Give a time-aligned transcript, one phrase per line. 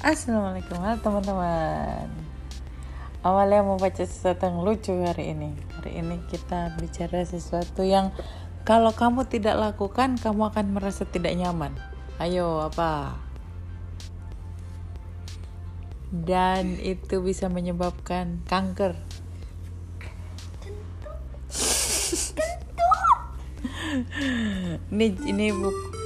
[0.00, 2.08] Assalamualaikum halo teman-teman.
[3.20, 5.52] Awalnya mau baca sesuatu yang lucu hari ini.
[5.76, 8.08] Hari ini kita bicara sesuatu yang
[8.64, 11.76] Kalau kamu tidak lakukan Kamu akan merasa tidak nyaman.
[12.16, 13.20] Ayo apa?
[16.08, 18.96] Dan itu bisa menyebabkan kanker.
[24.88, 25.99] Ini ini buku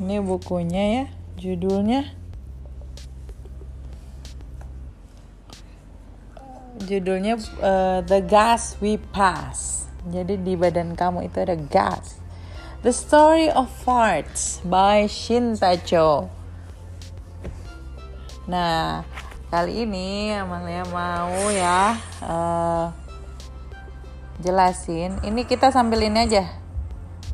[0.00, 1.04] ini bukunya ya
[1.36, 2.08] judulnya.
[6.80, 9.84] Judulnya uh, The Gas We Pass.
[10.08, 12.16] Jadi di badan kamu itu ada gas.
[12.80, 16.40] The Story of Farts by Shin Tacho
[18.50, 19.06] nah
[19.46, 21.94] kali ini Amalia mau ya
[22.26, 22.90] uh,
[24.42, 25.22] jelasin.
[25.22, 26.50] Ini kita sambil ini aja.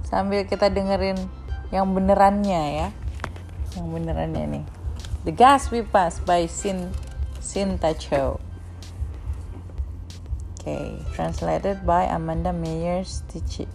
[0.05, 1.16] Sambil kita dengerin
[1.75, 2.88] yang benerannya ya.
[3.79, 4.65] Yang benerannya nih.
[5.27, 6.95] The Gas We Pass by Sin
[7.43, 8.46] Sintacho
[10.66, 13.71] okay translated by Amanda Meyer Stitch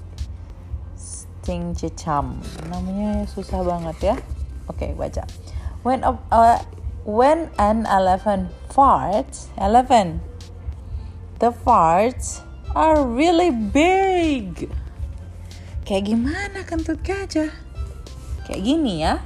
[0.99, 4.16] Sting Chicham namanya susah banget ya.
[4.67, 5.23] Oke okay, baca.
[5.88, 6.59] When a, uh,
[7.07, 10.19] when an elephant farts elephant
[11.39, 12.44] the farts
[12.75, 14.67] are really big.
[15.88, 17.55] Kayak gimana kentut gajah
[18.52, 19.23] kayak gini ya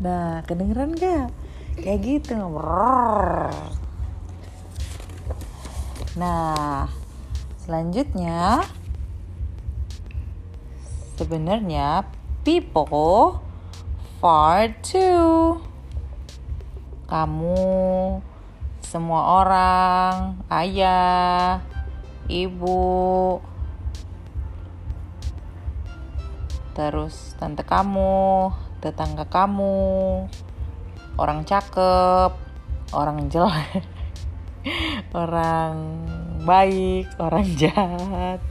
[0.00, 1.28] Nah, kedengeran gak?
[1.76, 2.32] Kayak gitu.
[6.16, 6.88] Nah,
[7.60, 8.64] selanjutnya
[11.20, 12.08] sebenarnya
[12.48, 13.44] people
[14.24, 15.60] fart too.
[17.04, 17.60] Kamu
[18.90, 21.62] semua orang, ayah,
[22.26, 23.38] ibu,
[26.74, 28.50] terus tante kamu,
[28.82, 30.26] tetangga kamu,
[31.14, 32.34] orang cakep,
[32.90, 33.86] orang jelek,
[35.22, 36.02] orang
[36.42, 38.42] baik, orang jahat,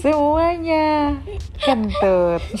[0.00, 1.20] semuanya
[1.60, 2.40] kentut.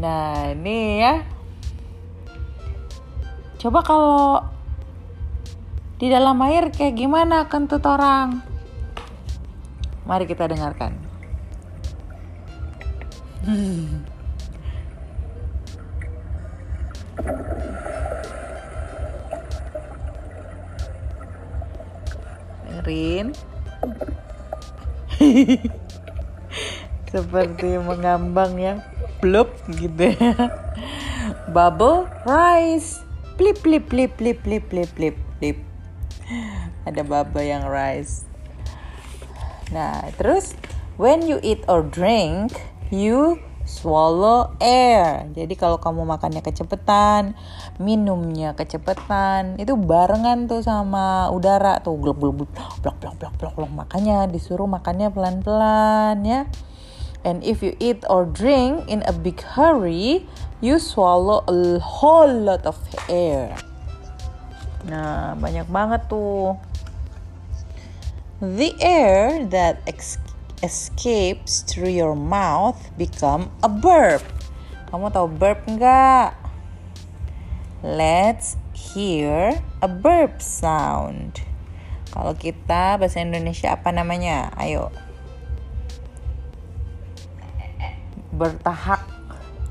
[0.00, 1.28] nah ini ya.
[3.60, 4.56] Coba kalau
[5.98, 8.38] di dalam air kayak gimana kentut orang?
[10.06, 10.94] Mari kita dengarkan.
[13.48, 14.04] Hmm.
[22.66, 23.32] Dengerin.
[27.08, 28.84] Seperti mengambang ya.
[29.24, 30.34] Blup gitu ya.
[31.48, 33.00] Bubble rice.
[33.40, 35.67] Plip plip plip plip plip plip plip plip
[36.88, 38.24] ada baba yang rice
[39.68, 40.56] nah terus
[40.96, 42.56] when you eat or drink
[42.88, 43.36] you
[43.68, 45.28] swallow air.
[45.36, 47.36] Jadi kalau kamu makannya kecepetan,
[47.76, 52.50] minumnya kecepetan itu barengan tuh sama udara tuh gluk gluk gluk
[52.80, 53.70] blok blok blok blok.
[53.70, 56.48] Makanya disuruh makannya pelan-pelan ya.
[57.28, 60.24] And if you eat or drink in a big hurry,
[60.64, 62.80] you swallow a whole lot of
[63.12, 63.52] air.
[64.88, 66.56] Nah, banyak banget tuh
[68.38, 69.82] The air that
[70.62, 74.22] escapes through your mouth become a burp.
[74.94, 76.38] Kamu tahu burp nggak?
[77.82, 81.42] Let's hear a burp sound.
[82.14, 84.54] Kalau kita bahasa Indonesia apa namanya?
[84.54, 84.94] Ayo.
[88.30, 89.02] Bertahak.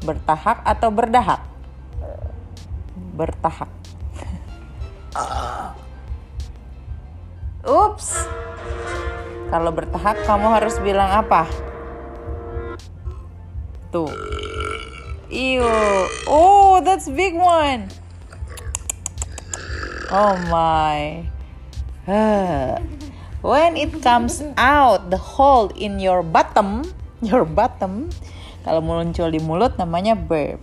[0.03, 1.39] Bertahak atau berdahak?
[3.15, 3.71] Bertahak.
[7.63, 8.27] Ups.
[9.47, 11.47] Kalau bertahap kamu harus bilang apa?
[13.95, 14.11] Tuh.
[15.31, 15.63] Ew.
[16.27, 17.87] Oh, that's big one.
[20.11, 21.27] Oh my.
[23.47, 26.83] When it comes out the hole in your bottom,
[27.23, 28.11] your bottom,
[28.67, 30.59] kalau muncul di mulut namanya burp.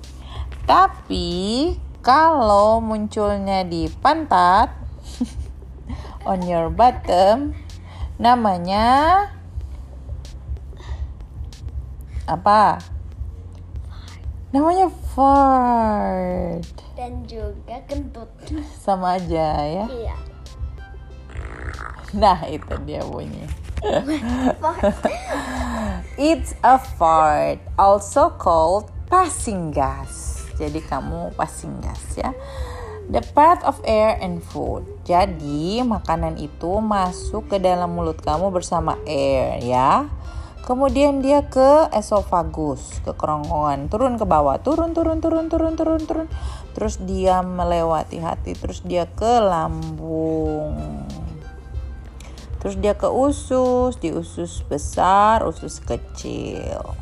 [0.68, 1.72] Tapi
[2.04, 4.68] kalau munculnya di pantat
[6.28, 7.56] on your bottom
[8.18, 8.86] namanya
[12.24, 12.78] apa?
[14.54, 16.70] Namanya fart.
[16.94, 18.30] Dan juga kentut.
[18.78, 19.86] Sama aja ya.
[19.90, 20.16] Iya.
[22.14, 23.50] Nah, itu dia bunyi.
[26.16, 30.46] It's a fart, also called passing gas.
[30.54, 32.30] Jadi kamu passing gas ya.
[33.04, 34.88] The path of air and food.
[35.04, 40.08] Jadi, makanan itu masuk ke dalam mulut kamu bersama air ya.
[40.64, 46.28] Kemudian dia ke esophagus, ke kerongkongan, turun ke bawah, turun, turun, turun, turun, turun, turun.
[46.72, 51.04] Terus dia melewati hati, terus dia ke lambung.
[52.64, 56.96] Terus dia ke usus, di usus besar, usus kecil.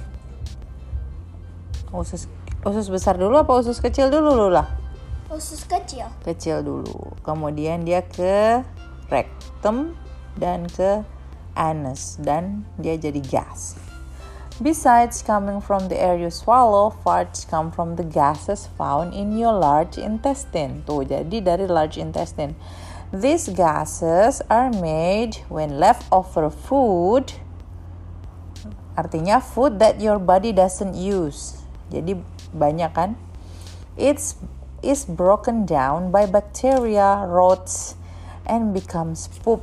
[1.94, 2.26] Usus
[2.66, 4.81] usus besar dulu apa usus kecil dulu lah?
[5.32, 6.12] Usus kecil.
[6.28, 7.16] Kecil dulu.
[7.24, 8.60] Kemudian dia ke
[9.08, 9.96] rectum
[10.36, 11.00] dan ke
[11.56, 13.80] anus dan dia jadi gas.
[14.60, 19.56] Besides coming from the air you swallow, farts come from the gases found in your
[19.56, 20.84] large intestine.
[20.84, 22.52] Tuh, jadi dari large intestine.
[23.08, 27.32] These gases are made when leftover food
[28.92, 31.64] artinya food that your body doesn't use.
[31.88, 32.20] Jadi
[32.52, 33.16] banyak kan?
[33.96, 34.36] It's
[34.82, 37.94] is broken down by bacteria, rots,
[38.46, 39.62] and becomes poop.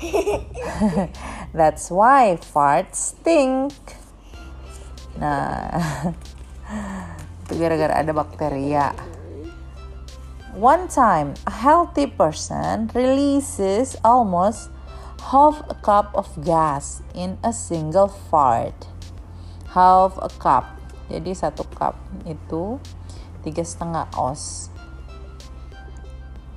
[1.52, 3.72] That's why farts stink.
[5.20, 6.10] Nah,
[7.44, 8.90] itu gara-gara ada bakteria.
[10.54, 14.70] One time, a healthy person releases almost
[15.34, 18.86] half a cup of gas in a single fart.
[19.74, 20.78] Half a cup.
[21.10, 22.78] Jadi satu cup itu
[23.44, 24.72] tiga setengah oz.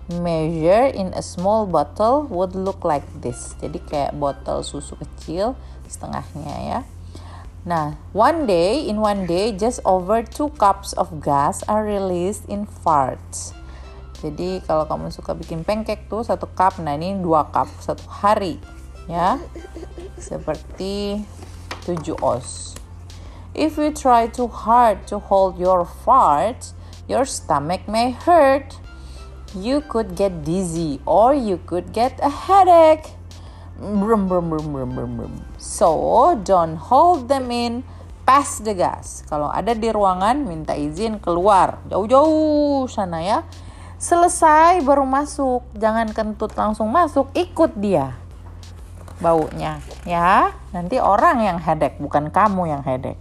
[0.07, 3.53] Measure in a small bottle would look like this.
[3.59, 5.59] Jadi kayak botol susu kecil
[5.91, 6.79] setengahnya ya.
[7.67, 12.63] Nah, one day, in one day, just over two cups of gas are released in
[12.63, 13.51] farts.
[14.23, 18.55] Jadi kalau kamu suka bikin pancake tuh satu cup, nah ini dua cup satu hari,
[19.11, 19.35] ya.
[20.15, 21.21] Seperti
[21.83, 22.79] 7 oz.
[23.51, 26.76] If you try too hard to hold your farts,
[27.07, 28.79] your stomach may hurt.
[29.55, 33.15] You could get dizzy or you could get a headache.
[33.79, 35.33] Brum, brum, brum, brum, brum, brum.
[35.57, 37.87] So, don't hold them in.
[38.27, 39.23] Pass the gas.
[39.31, 41.79] Kalau ada di ruangan, minta izin keluar.
[41.87, 43.39] Jauh-jauh sana ya.
[43.95, 45.63] Selesai baru masuk.
[45.79, 47.31] Jangan kentut langsung masuk.
[47.31, 48.27] Ikut dia
[49.17, 53.17] baunya ya nanti orang yang headache bukan kamu yang headache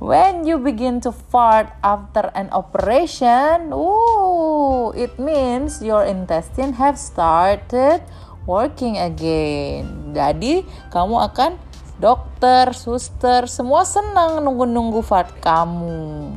[0.00, 8.00] when you begin to fart after an operation ooh it means your intestine have started
[8.48, 10.16] working again.
[10.16, 11.60] Jadi kamu akan
[12.00, 16.34] dokter suster semua senang nunggu-nunggu fart kamu.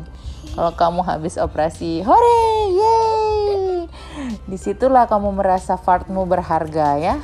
[0.54, 3.88] Kalau kamu habis operasi hore yay!
[4.46, 7.16] Di situlah kamu merasa fartmu berharga ya.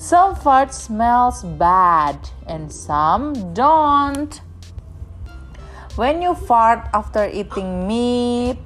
[0.00, 2.16] Some farts smells bad
[2.48, 4.51] and some don't.
[5.92, 8.56] When you fart after eating meat,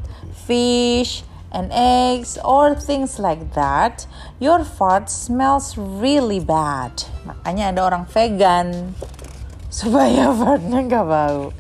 [0.46, 4.06] fish, and eggs or things like that,
[4.38, 6.94] your fart smells really bad.
[7.26, 8.94] Makanya ada orang vegan
[9.75, 11.50] supaya fartnya nggak bau.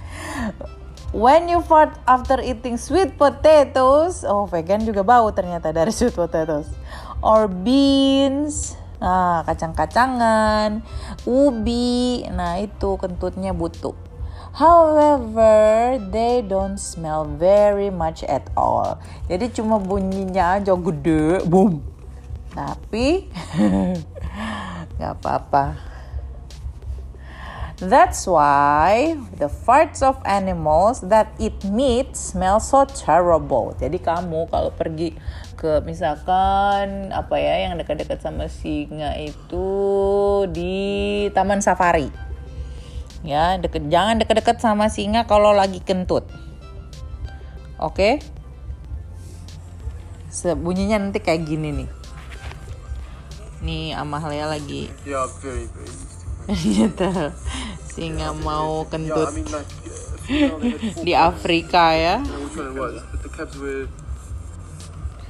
[1.10, 6.70] When you fart after eating sweet potatoes, oh vegan juga bau ternyata dari sweet potatoes,
[7.26, 10.80] or beans, Nah, kacang-kacangan,
[11.28, 13.92] ubi, nah itu kentutnya butuh.
[14.56, 18.96] However, they don't smell very much at all.
[19.28, 21.84] Jadi cuma bunyinya aja gede, boom.
[22.56, 23.28] Tapi
[24.96, 25.76] nggak apa-apa.
[27.84, 33.76] That's why the farts of animals that eat meat smell so terrible.
[33.76, 35.12] Jadi kamu kalau pergi
[35.60, 39.68] ke misalkan apa ya yang dekat-dekat sama singa itu
[40.48, 42.08] di taman safari.
[43.26, 46.30] Ya, deket jangan dekat-dekat sama singa kalau lagi kentut.
[47.76, 48.22] Oke?
[50.30, 51.88] Sebunyinya nanti kayak gini nih.
[53.66, 56.54] Nih Amalia lagi Yeah, very, very used to it.
[56.62, 57.10] gitu
[57.88, 59.72] singa mau Yeah, kentut I mean, like,
[60.52, 61.12] uh, di.
[61.16, 62.20] Afrika ya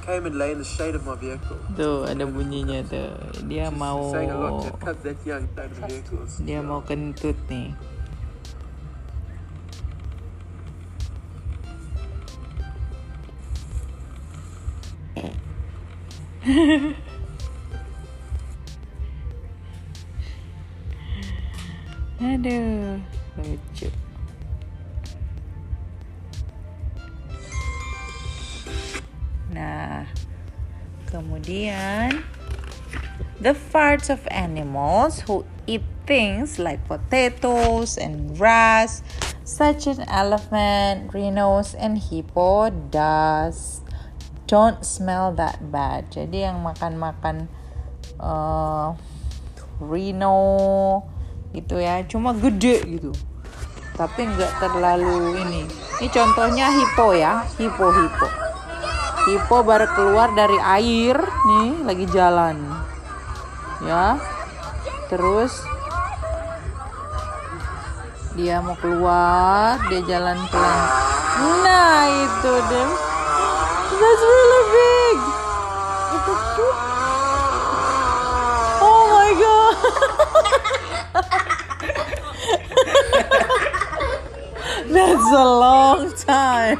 [0.07, 1.59] came and lay in the shade of my vehicle.
[1.75, 3.11] tuh ada bunyinya tuh
[3.43, 4.15] dia mau
[6.47, 7.75] dia mau kentut nih
[22.17, 22.97] Aduh,
[23.37, 24.06] lucu.
[31.07, 32.23] Kemudian
[33.39, 39.03] the farts of animals who eat things like potatoes and grass,
[39.43, 43.81] such as elephant, rhinos, and hippo, does
[44.47, 46.07] don't smell that bad.
[46.09, 47.51] Jadi yang makan-makan
[48.17, 48.95] uh,
[49.83, 50.39] rhino
[51.51, 53.11] gitu ya, cuma gede gitu.
[53.99, 55.63] Tapi nggak terlalu ini.
[55.99, 58.46] Ini contohnya hipo ya, hipo hipo.
[59.27, 62.55] Hipo baru keluar dari air nih, lagi jalan.
[63.83, 64.15] Ya.
[65.11, 65.51] Terus
[68.39, 70.83] dia mau keluar, dia jalan pelan.
[71.59, 72.89] Nah, itu deh.
[73.99, 75.19] That's really big.
[76.15, 76.73] Itu tuh
[78.79, 79.75] Oh my god.
[84.87, 86.79] That's a long time.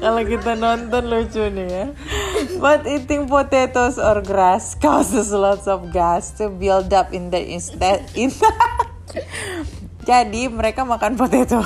[0.00, 1.86] Kalau kita nonton lucu nih ya.
[2.56, 8.08] But eating potatoes or grass causes lots of gas to build up in the instead
[8.16, 8.32] in
[10.00, 11.60] Jadi mereka makan potato,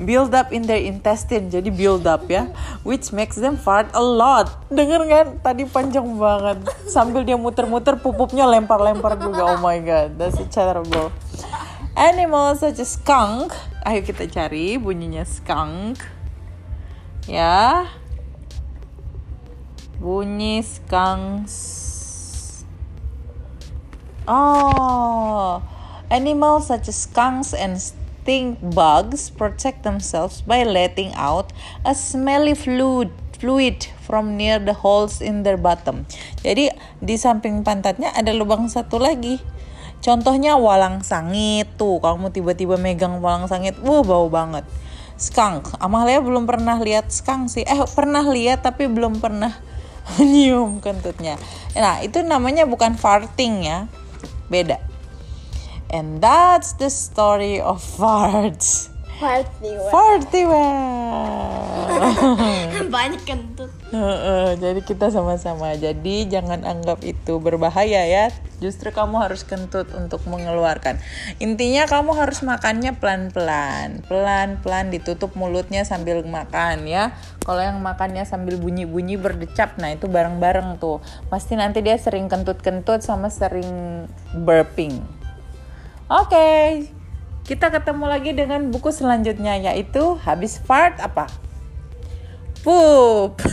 [0.00, 2.48] build up in their intestine, jadi build up ya,
[2.88, 4.64] which makes them fart a lot.
[4.72, 5.26] Denger kan?
[5.44, 6.64] Tadi panjang banget.
[6.88, 9.54] Sambil dia muter-muter, pupupnya lempar-lempar juga.
[9.54, 11.12] Oh my god, that's terrible.
[11.94, 13.52] Animals such as skunk,
[13.84, 16.00] ayo kita cari bunyinya skunk.
[17.28, 17.88] Ya,
[20.00, 21.56] bunyi skunks.
[24.24, 25.60] Oh,
[26.08, 31.52] animals such as skunks and stink bugs protect themselves by letting out
[31.84, 36.08] a smelly fluid fluid from near the holes in their bottom.
[36.40, 36.72] Jadi
[37.04, 39.36] di samping pantatnya ada lubang satu lagi.
[40.04, 44.68] Contohnya walang sangit tuh, kamu tiba-tiba megang walang sangit, wuh bau banget.
[45.16, 47.64] Skunk, Amalia belum pernah lihat skunk sih.
[47.64, 49.56] Eh pernah lihat tapi belum pernah
[50.20, 51.40] nyium kentutnya.
[51.72, 53.88] Nah itu namanya bukan farting ya,
[54.52, 54.76] beda.
[55.88, 58.93] And that's the story of farts.
[59.24, 61.64] Party Farty well.
[62.94, 63.72] Banyak kentut.
[64.60, 65.72] Jadi kita sama-sama.
[65.78, 68.28] Jadi jangan anggap itu berbahaya ya.
[68.60, 71.00] Justru kamu harus kentut untuk mengeluarkan.
[71.40, 74.04] Intinya kamu harus makannya pelan-pelan.
[74.04, 77.16] Pelan-pelan ditutup mulutnya sambil makan ya.
[77.40, 81.00] Kalau yang makannya sambil bunyi-bunyi berdecap, nah itu bareng-bareng tuh.
[81.32, 84.04] Pasti nanti dia sering kentut-kentut sama sering
[84.44, 85.00] burping.
[86.12, 86.84] Oke.
[87.44, 91.28] Kita ketemu lagi dengan buku selanjutnya yaitu habis fart apa?
[92.64, 93.36] Poop.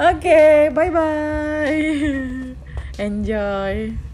[0.00, 1.84] Oke, bye bye.
[2.96, 4.05] Enjoy.